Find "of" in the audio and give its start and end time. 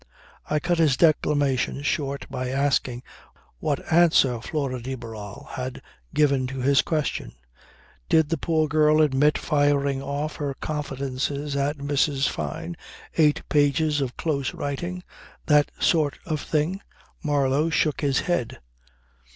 14.01-14.17, 16.25-16.41